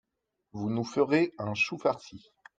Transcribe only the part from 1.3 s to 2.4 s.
un chou farci.